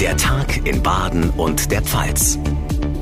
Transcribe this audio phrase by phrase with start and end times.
[0.00, 2.38] Der Tag in Baden und der Pfalz.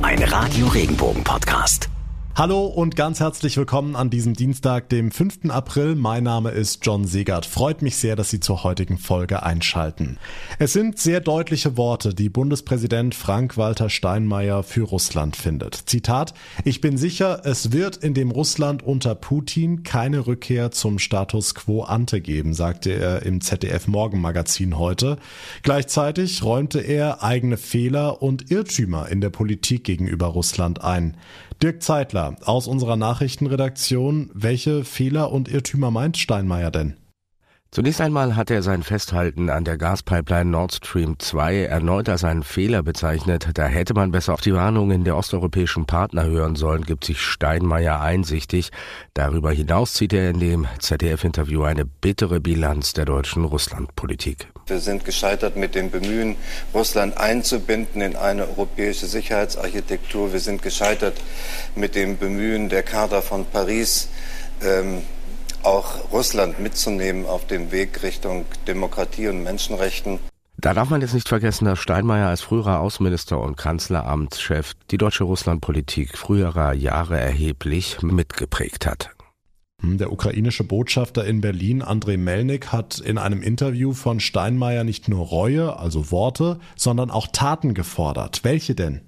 [0.02, 1.88] Ein Radio Regenbogen Podcast.
[2.36, 5.50] Hallo und ganz herzlich willkommen an diesem Dienstag, dem 5.
[5.50, 5.94] April.
[5.94, 7.46] Mein Name ist John Segert.
[7.46, 10.18] Freut mich sehr, dass Sie zur heutigen Folge einschalten.
[10.58, 15.76] Es sind sehr deutliche Worte, die Bundespräsident Frank-Walter Steinmeier für Russland findet.
[15.76, 16.34] Zitat,
[16.64, 21.84] ich bin sicher, es wird in dem Russland unter Putin keine Rückkehr zum Status quo
[21.84, 25.18] ante geben, sagte er im ZDF Morgenmagazin heute.
[25.62, 31.16] Gleichzeitig räumte er eigene Fehler und Irrtümer in der Politik gegenüber Russland ein.
[31.62, 34.30] Dirk Zeitler aus unserer Nachrichtenredaktion.
[34.34, 36.94] Welche Fehler und Irrtümer meint Steinmeier denn?
[37.74, 42.44] Zunächst einmal hat er sein Festhalten an der Gaspipeline Nord Stream 2 erneut als einen
[42.44, 43.48] Fehler bezeichnet.
[43.54, 48.00] Da hätte man besser auf die Warnungen der osteuropäischen Partner hören sollen, gibt sich Steinmeier
[48.00, 48.70] einsichtig.
[49.12, 54.46] Darüber hinaus zieht er in dem ZDF-Interview eine bittere Bilanz der deutschen Russlandpolitik.
[54.68, 56.36] Wir sind gescheitert mit dem Bemühen,
[56.72, 60.32] Russland einzubinden in eine europäische Sicherheitsarchitektur.
[60.32, 61.20] Wir sind gescheitert
[61.74, 64.10] mit dem Bemühen der Charta von Paris,
[64.62, 65.02] ähm,
[65.64, 70.20] auch Russland mitzunehmen auf dem Weg Richtung Demokratie und Menschenrechten.
[70.56, 75.24] Da darf man jetzt nicht vergessen, dass Steinmeier als früherer Außenminister und Kanzleramtschef die deutsche
[75.24, 79.10] Russlandpolitik früherer Jahre erheblich mitgeprägt hat.
[79.82, 85.08] Hm, der ukrainische Botschafter in Berlin, Andrei Melnik, hat in einem Interview von Steinmeier nicht
[85.08, 88.40] nur Reue, also Worte, sondern auch Taten gefordert.
[88.44, 89.02] Welche denn?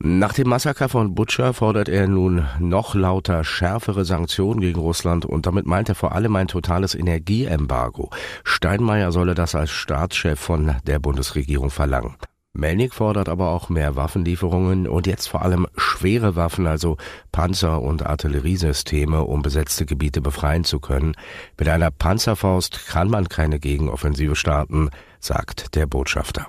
[0.00, 5.46] Nach dem Massaker von Butcher fordert er nun noch lauter schärfere Sanktionen gegen Russland und
[5.46, 8.10] damit meint er vor allem ein totales Energieembargo.
[8.42, 12.16] Steinmeier solle das als Staatschef von der Bundesregierung verlangen.
[12.56, 16.96] Melnik fordert aber auch mehr Waffenlieferungen und jetzt vor allem schwere Waffen, also
[17.32, 21.16] Panzer- und Artilleriesysteme, um besetzte Gebiete befreien zu können.
[21.58, 26.46] Mit einer Panzerfaust kann man keine Gegenoffensive starten, sagt der Botschafter.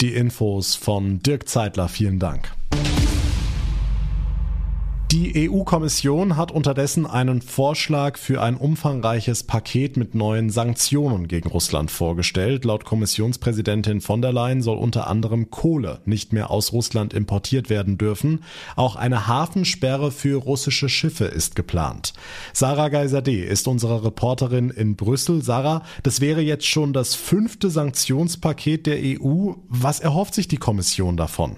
[0.00, 2.50] Die Infos von Dirk Zeitler, vielen Dank.
[5.12, 11.90] Die EU-Kommission hat unterdessen einen Vorschlag für ein umfangreiches Paket mit neuen Sanktionen gegen Russland
[11.90, 12.64] vorgestellt.
[12.64, 17.98] Laut Kommissionspräsidentin von der Leyen soll unter anderem Kohle nicht mehr aus Russland importiert werden
[17.98, 18.44] dürfen.
[18.76, 22.12] Auch eine Hafensperre für russische Schiffe ist geplant.
[22.52, 25.42] Sarah Geiser-D ist unsere Reporterin in Brüssel.
[25.42, 29.54] Sarah, das wäre jetzt schon das fünfte Sanktionspaket der EU.
[29.68, 31.56] Was erhofft sich die Kommission davon?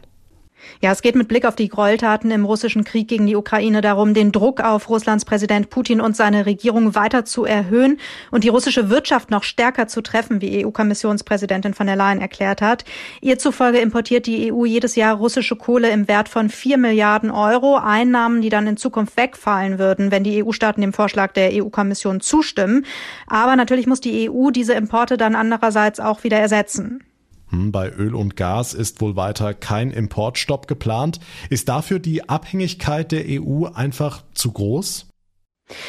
[0.81, 4.15] Ja, es geht mit Blick auf die Gräueltaten im russischen Krieg gegen die Ukraine darum,
[4.15, 7.99] den Druck auf Russlands Präsident Putin und seine Regierung weiter zu erhöhen
[8.31, 12.85] und die russische Wirtschaft noch stärker zu treffen, wie EU-Kommissionspräsidentin von der Leyen erklärt hat.
[13.21, 17.77] Ihr zufolge importiert die EU jedes Jahr russische Kohle im Wert von vier Milliarden Euro,
[17.77, 22.87] Einnahmen, die dann in Zukunft wegfallen würden, wenn die EU-Staaten dem Vorschlag der EU-Kommission zustimmen.
[23.27, 27.05] Aber natürlich muss die EU diese Importe dann andererseits auch wieder ersetzen.
[27.53, 31.21] Hm, bei Öl und Gas ist wohl weiter kein Importstopp geplant.
[31.51, 35.12] Ist dafür die Abhängigkeit der EU einfach zu groß?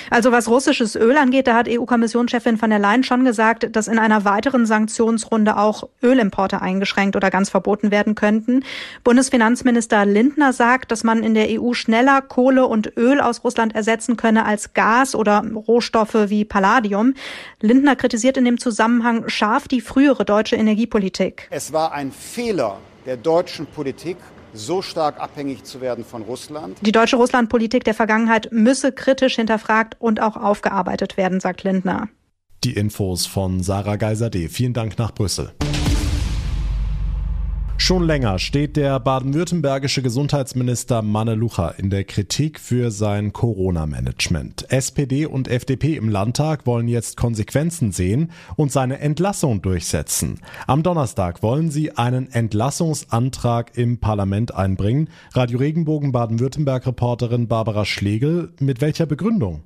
[0.09, 3.99] Also was russisches Öl angeht, da hat EU-Kommissionschefin von der Leyen schon gesagt, dass in
[3.99, 8.63] einer weiteren Sanktionsrunde auch Ölimporte eingeschränkt oder ganz verboten werden könnten.
[9.03, 14.17] Bundesfinanzminister Lindner sagt, dass man in der EU schneller Kohle und Öl aus Russland ersetzen
[14.17, 17.13] könne als Gas oder Rohstoffe wie Palladium.
[17.61, 21.47] Lindner kritisiert in dem Zusammenhang scharf die frühere deutsche Energiepolitik.
[21.49, 24.17] Es war ein Fehler der deutschen Politik,
[24.53, 26.77] so stark abhängig zu werden von Russland.
[26.81, 32.09] Die deutsche Russlandpolitik der Vergangenheit müsse kritisch hinterfragt und auch aufgearbeitet werden, sagt Lindner.
[32.63, 34.47] Die Infos von Sarah Geiser-D.
[34.47, 35.51] Vielen Dank nach Brüssel.
[37.83, 44.71] Schon länger steht der baden-württembergische Gesundheitsminister Manne Lucha in der Kritik für sein Corona-Management.
[44.71, 50.39] SPD und FDP im Landtag wollen jetzt Konsequenzen sehen und seine Entlassung durchsetzen.
[50.65, 55.09] Am Donnerstag wollen sie einen Entlassungsantrag im Parlament einbringen.
[55.33, 59.63] Radio Regenbogen Baden-Württemberg-Reporterin Barbara Schlegel, mit welcher Begründung?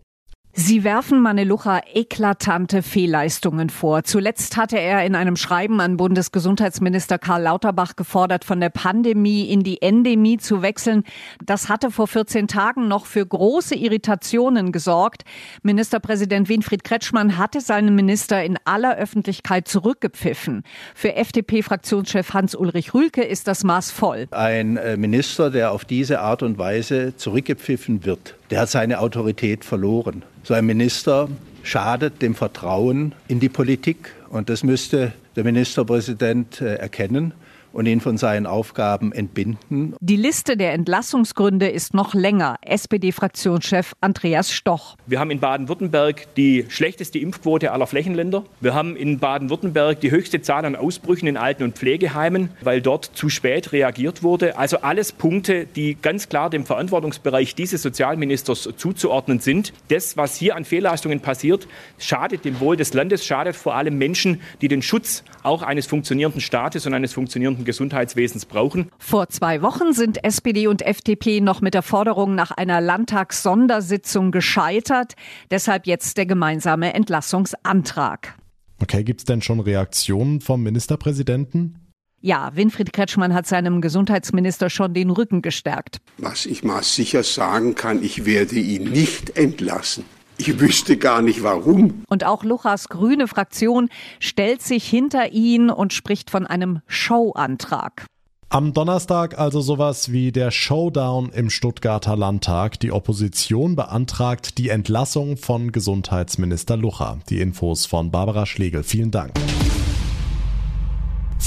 [0.59, 4.03] Sie werfen Manelucha eklatante Fehlleistungen vor.
[4.03, 9.61] Zuletzt hatte er in einem Schreiben an Bundesgesundheitsminister Karl Lauterbach gefordert, von der Pandemie in
[9.61, 11.03] die Endemie zu wechseln.
[11.45, 15.25] Das hatte vor 14 Tagen noch für große Irritationen gesorgt.
[15.61, 20.63] Ministerpräsident Winfried Kretschmann hatte seinen Minister in aller Öffentlichkeit zurückgepfiffen.
[20.95, 24.27] Für FDP-Fraktionschef Hans-Ulrich Rühlke ist das Maß voll.
[24.31, 29.65] Ein äh, Minister, der auf diese Art und Weise zurückgepfiffen wird, der hat seine Autorität
[29.65, 30.23] verloren.
[30.43, 31.29] So ein Minister
[31.63, 37.33] schadet dem Vertrauen in die Politik und das müsste der Ministerpräsident äh, erkennen
[37.73, 39.95] und ihn von seinen Aufgaben entbinden.
[39.99, 42.57] Die Liste der Entlassungsgründe ist noch länger.
[42.61, 44.95] SPD-Fraktionschef Andreas Stoch.
[45.05, 48.43] Wir haben in Baden-Württemberg die schlechteste Impfquote aller Flächenländer.
[48.61, 53.05] Wir haben in Baden-Württemberg die höchste Zahl an Ausbrüchen in Alten- und Pflegeheimen, weil dort
[53.13, 54.57] zu spät reagiert wurde.
[54.57, 59.73] Also alles Punkte, die ganz klar dem Verantwortungsbereich dieses Sozialministers zuzuordnen sind.
[59.89, 61.67] Das, was hier an Fehlleistungen passiert,
[61.97, 66.41] schadet dem Wohl des Landes, schadet vor allem Menschen, die den Schutz auch eines funktionierenden
[66.41, 68.91] Staates und eines funktionierenden Gesundheitswesens brauchen.
[68.99, 75.13] Vor zwei Wochen sind SPD und FDP noch mit der Forderung nach einer Landtagssondersitzung gescheitert.
[75.51, 78.35] Deshalb jetzt der gemeinsame Entlassungsantrag.
[78.81, 81.87] Okay, gibt es denn schon Reaktionen vom Ministerpräsidenten?
[82.19, 85.99] Ja, Winfried Kretschmann hat seinem Gesundheitsminister schon den Rücken gestärkt.
[86.17, 90.03] Was ich mal sicher sagen kann, ich werde ihn nicht entlassen.
[90.37, 92.03] Ich wüsste gar nicht warum.
[92.07, 93.89] Und auch Luchas grüne Fraktion
[94.19, 98.05] stellt sich hinter ihn und spricht von einem Showantrag.
[98.49, 102.79] Am Donnerstag also sowas wie der Showdown im Stuttgarter Landtag.
[102.79, 107.17] Die Opposition beantragt die Entlassung von Gesundheitsminister Lucha.
[107.29, 108.83] Die Infos von Barbara Schlegel.
[108.83, 109.33] Vielen Dank.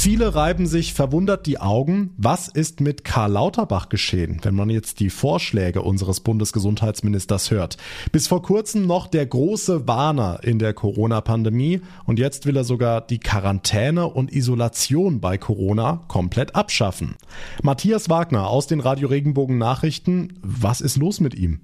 [0.02, 2.14] Viele reiben sich verwundert die Augen.
[2.16, 7.76] Was ist mit Karl Lauterbach geschehen, wenn man jetzt die Vorschläge unseres Bundesgesundheitsministers hört?
[8.10, 13.02] Bis vor kurzem noch der große Warner in der Corona-Pandemie und jetzt will er sogar
[13.02, 17.16] die Quarantäne und Isolation bei Corona komplett abschaffen.
[17.62, 20.32] Matthias Wagner aus den Radio Regenbogen Nachrichten.
[20.40, 21.60] Was ist los mit ihm?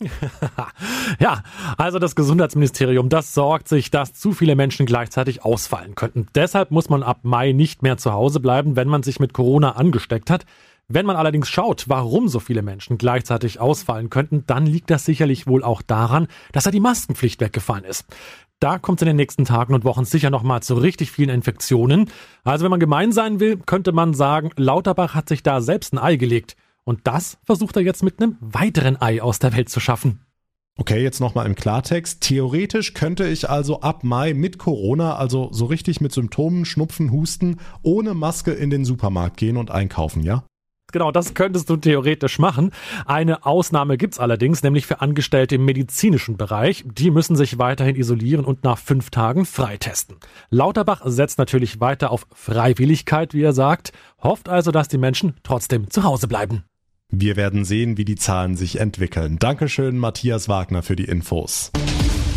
[1.20, 1.42] ja,
[1.78, 6.26] also das Gesundheitsministerium, das sorgt sich, dass zu viele Menschen gleichzeitig ausfallen könnten.
[6.34, 9.72] Deshalb muss man ab Mai nicht mehr zu Hause bleiben, wenn man sich mit Corona
[9.72, 10.44] angesteckt hat.
[10.86, 15.46] Wenn man allerdings schaut, warum so viele Menschen gleichzeitig ausfallen könnten, dann liegt das sicherlich
[15.46, 18.04] wohl auch daran, dass ja die Maskenpflicht weggefallen ist.
[18.60, 22.10] Da kommt es in den nächsten Tagen und Wochen sicher nochmal zu richtig vielen Infektionen.
[22.44, 25.98] Also wenn man gemein sein will, könnte man sagen, Lauterbach hat sich da selbst ein
[25.98, 26.56] Ei gelegt.
[26.84, 30.20] Und das versucht er jetzt mit einem weiteren Ei aus der Welt zu schaffen.
[30.76, 32.20] Okay, jetzt nochmal im Klartext.
[32.20, 37.60] Theoretisch könnte ich also ab Mai mit Corona, also so richtig mit Symptomen, Schnupfen, Husten,
[37.82, 40.44] ohne Maske in den Supermarkt gehen und einkaufen, ja?
[40.92, 42.70] Genau, das könntest du theoretisch machen.
[43.06, 46.84] Eine Ausnahme gibt's allerdings, nämlich für Angestellte im medizinischen Bereich.
[46.86, 50.16] Die müssen sich weiterhin isolieren und nach fünf Tagen freitesten.
[50.50, 53.92] Lauterbach setzt natürlich weiter auf Freiwilligkeit, wie er sagt,
[54.22, 56.64] hofft also, dass die Menschen trotzdem zu Hause bleiben.
[57.16, 59.38] Wir werden sehen, wie die Zahlen sich entwickeln.
[59.38, 61.70] Dankeschön, Matthias Wagner, für die Infos.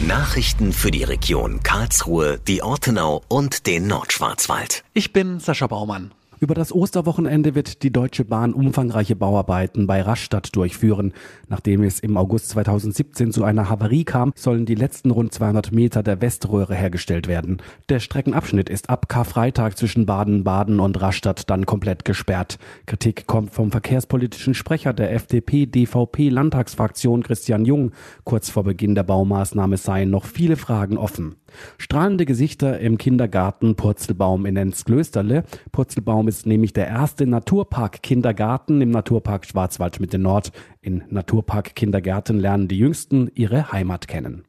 [0.06, 4.84] Nachrichten für die Region Karlsruhe, die Ortenau und den Nordschwarzwald.
[4.94, 6.12] Ich bin Sascha Baumann.
[6.39, 11.13] Über das Osterwochenende wird die Deutsche Bahn umfangreiche Bauarbeiten bei Rastatt durchführen.
[11.48, 16.04] Nachdem es im August 2017 zu einer Havarie kam, sollen die letzten rund 200 Meter
[16.04, 17.57] der Weströhre hergestellt werden.
[17.89, 22.60] Der Streckenabschnitt ist ab Karfreitag zwischen Baden-Baden und Rastatt dann komplett gesperrt.
[22.86, 27.94] Kritik kommt vom verkehrspolitischen Sprecher der FDP-DVP-Landtagsfraktion Christian Jung.
[28.25, 31.38] Kurz vor Beginn der Baumaßnahme seien noch viele Fragen offen.
[31.78, 35.44] Strahlende Gesichter im Kindergarten Purzelbaum in Enzglösterle.
[35.72, 40.52] Purzelbaum ist nämlich der erste Naturpark-Kindergarten im Naturpark Schwarzwald-Mitte Nord.
[40.82, 44.46] In Naturpark-Kindergärten lernen die Jüngsten ihre Heimat kennen.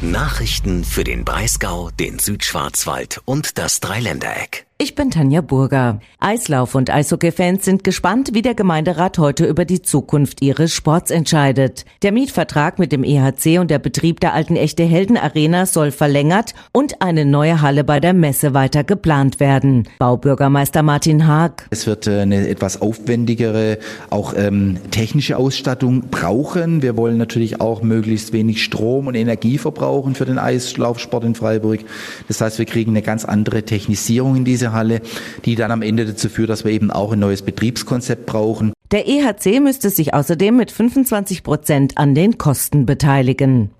[0.00, 4.67] Nachrichten für den Breisgau, den Südschwarzwald und das Dreiländereck.
[4.80, 5.98] Ich bin Tanja Burger.
[6.20, 11.84] Eislauf- und Eishockey-Fans sind gespannt, wie der Gemeinderat heute über die Zukunft ihres Sports entscheidet.
[12.02, 16.54] Der Mietvertrag mit dem EHC und der Betrieb der alten Echte Helden Arena soll verlängert
[16.70, 19.88] und eine neue Halle bei der Messe weiter geplant werden.
[19.98, 21.66] Baubürgermeister Martin Haag.
[21.70, 23.78] Es wird äh, eine etwas aufwendigere,
[24.10, 26.82] auch ähm, technische Ausstattung brauchen.
[26.82, 31.80] Wir wollen natürlich auch möglichst wenig Strom und Energie verbrauchen für den Eislaufsport in Freiburg.
[32.28, 35.00] Das heißt, wir kriegen eine ganz andere Technisierung in diese Halle,
[35.44, 38.72] die dann am Ende dazu führt, dass wir eben auch ein neues Betriebskonzept brauchen.
[38.90, 43.70] Der EHC müsste sich außerdem mit 25 Prozent an den Kosten beteiligen.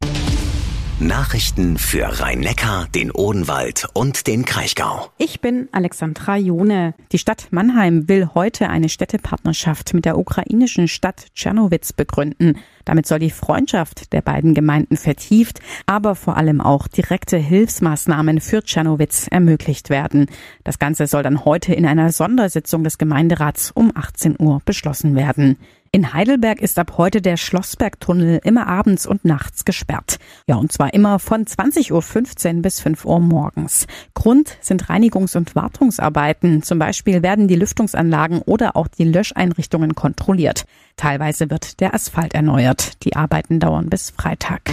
[1.01, 5.07] Nachrichten für Rhein-Neckar, den Odenwald und den Kraichgau.
[5.17, 6.93] Ich bin Alexandra Jone.
[7.13, 12.59] Die Stadt Mannheim will heute eine Städtepartnerschaft mit der ukrainischen Stadt Tschernowitz begründen.
[12.85, 18.65] Damit soll die Freundschaft der beiden Gemeinden vertieft, aber vor allem auch direkte Hilfsmaßnahmen für
[18.65, 20.27] Tschernowitz ermöglicht werden.
[20.65, 25.59] Das Ganze soll dann heute in einer Sondersitzung des Gemeinderats um 18 Uhr beschlossen werden.
[25.91, 30.19] In Heidelberg ist ab heute der Schlossbergtunnel immer abends und nachts gesperrt.
[30.47, 33.87] Ja, und zwar immer von 20.15 Uhr bis 5 Uhr morgens.
[34.13, 36.63] Grund sind Reinigungs- und Wartungsarbeiten.
[36.63, 40.67] Zum Beispiel werden die Lüftungsanlagen oder auch die Löscheinrichtungen kontrolliert.
[40.97, 43.03] Teilweise wird der Asphalt erneuert.
[43.05, 44.71] Die Arbeiten dauern bis Freitag.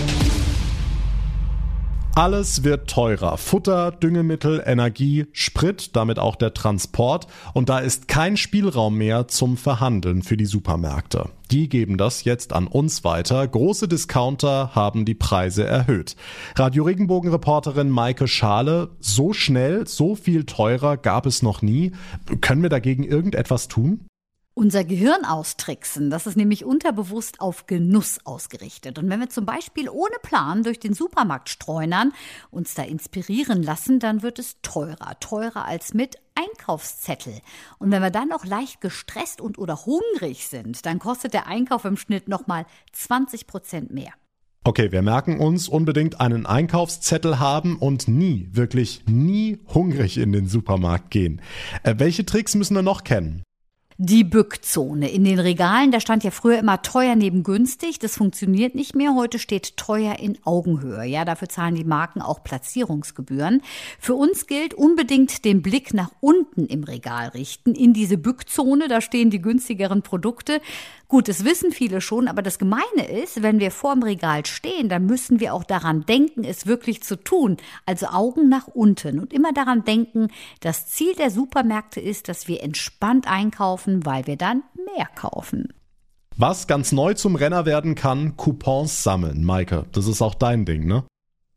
[2.18, 3.38] Alles wird teurer.
[3.38, 7.28] Futter, Düngemittel, Energie, Sprit, damit auch der Transport.
[7.54, 11.28] Und da ist kein Spielraum mehr zum Verhandeln für die Supermärkte.
[11.52, 13.46] Die geben das jetzt an uns weiter.
[13.46, 16.16] Große Discounter haben die Preise erhöht.
[16.56, 21.92] Radio Regenbogen Reporterin Maike Schale, so schnell, so viel teurer gab es noch nie.
[22.40, 24.06] Können wir dagegen irgendetwas tun?
[24.58, 28.98] Unser Gehirn austricksen, das ist nämlich unterbewusst auf Genuss ausgerichtet.
[28.98, 32.14] Und wenn wir zum Beispiel ohne Plan durch den Supermarkt streunern,
[32.52, 37.42] uns da inspirieren lassen, dann wird es teurer, teurer als mit Einkaufszettel.
[37.80, 41.84] Und wenn wir dann noch leicht gestresst und oder hungrig sind, dann kostet der Einkauf
[41.84, 44.14] im Schnitt nochmal 20 Prozent mehr.
[44.64, 50.48] Okay, wir merken uns unbedingt einen Einkaufszettel haben und nie, wirklich nie hungrig in den
[50.48, 51.42] Supermarkt gehen.
[51.84, 53.44] Äh, welche Tricks müssen wir noch kennen?
[53.98, 55.10] Die Bückzone.
[55.10, 57.98] In den Regalen, da stand ja früher immer teuer neben günstig.
[57.98, 59.16] Das funktioniert nicht mehr.
[59.16, 61.06] Heute steht teuer in Augenhöhe.
[61.06, 63.62] Ja, dafür zahlen die Marken auch Platzierungsgebühren.
[63.98, 68.90] Für uns gilt unbedingt den Blick nach unten im Regal richten, in diese Bückzone.
[68.90, 70.60] Da stehen die günstigeren Produkte.
[71.08, 74.90] Gut, das wissen viele schon, aber das Gemeine ist, wenn wir vor dem Regal stehen,
[74.90, 77.58] dann müssen wir auch daran denken, es wirklich zu tun.
[77.86, 80.30] Also Augen nach unten und immer daran denken,
[80.62, 84.64] das Ziel der Supermärkte ist, dass wir entspannt einkaufen, weil wir dann
[84.96, 85.74] mehr kaufen.
[86.38, 89.44] Was ganz neu zum Renner werden kann, Coupons sammeln.
[89.44, 91.06] Maike, das ist auch dein Ding, ne?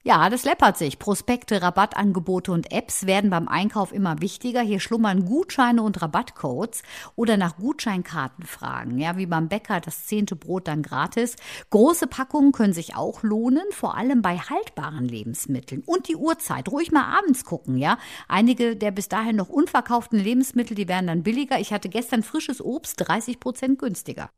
[0.09, 0.99] Ja, das läppert sich.
[0.99, 4.62] Prospekte, Rabattangebote und Apps werden beim Einkauf immer wichtiger.
[4.62, 6.83] Hier schlummern Gutscheine und Rabattcodes
[7.15, 8.97] oder nach Gutscheinkarten fragen.
[8.99, 11.37] Ja, wie beim Bäcker das zehnte Brot dann gratis.
[11.69, 15.83] Große Packungen können sich auch lohnen, vor allem bei haltbaren Lebensmitteln.
[15.85, 16.71] Und die Uhrzeit.
[16.71, 17.99] Ruhig mal abends gucken, ja.
[18.29, 21.61] Einige der bis dahin noch unverkauften Lebensmittel, die werden dann billiger.
[21.61, 24.31] Ich hatte gestern frisches Obst 30 Prozent günstiger.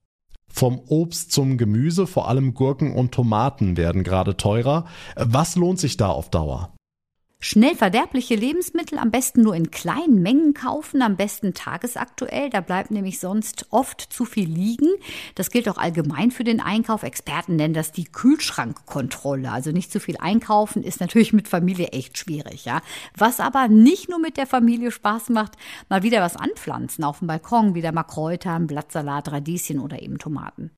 [0.52, 4.85] Vom Obst zum Gemüse, vor allem Gurken und Tomaten werden gerade teurer.
[5.16, 6.73] Was lohnt sich da auf Dauer?
[7.42, 12.50] Schnell verderbliche Lebensmittel am besten nur in kleinen Mengen kaufen, am besten tagesaktuell.
[12.50, 14.90] Da bleibt nämlich sonst oft zu viel liegen.
[15.37, 17.02] Das gilt auch allgemein für den Einkauf.
[17.02, 19.50] Experten nennen das die Kühlschrankkontrolle.
[19.50, 22.82] Also nicht zu viel einkaufen ist natürlich mit Familie echt schwierig, ja.
[23.16, 25.52] Was aber nicht nur mit der Familie Spaß macht,
[25.88, 30.73] mal wieder was anpflanzen auf dem Balkon, wieder mal Kräuter, Blattsalat, Radieschen oder eben Tomaten.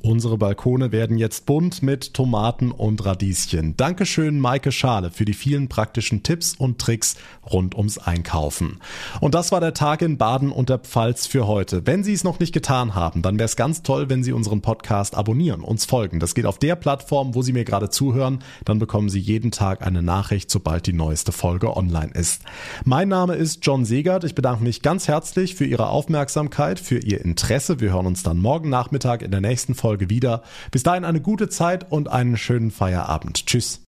[0.00, 3.76] Unsere Balkone werden jetzt bunt mit Tomaten und Radieschen.
[3.76, 7.16] Dankeschön, Maike Schale, für die vielen praktischen Tipps und Tricks
[7.50, 8.78] rund ums Einkaufen.
[9.20, 11.84] Und das war der Tag in Baden und der Pfalz für heute.
[11.84, 14.60] Wenn Sie es noch nicht getan haben, dann wäre es ganz toll, wenn Sie unseren
[14.60, 16.20] Podcast abonnieren, uns folgen.
[16.20, 18.38] Das geht auf der Plattform, wo Sie mir gerade zuhören.
[18.64, 22.42] Dann bekommen Sie jeden Tag eine Nachricht, sobald die neueste Folge online ist.
[22.84, 24.22] Mein Name ist John Segert.
[24.22, 27.80] Ich bedanke mich ganz herzlich für Ihre Aufmerksamkeit, für Ihr Interesse.
[27.80, 30.42] Wir hören uns dann morgen Nachmittag in der nächsten Folge Folge wieder.
[30.70, 33.46] Bis dahin eine gute Zeit und einen schönen Feierabend.
[33.46, 33.76] Tschüss.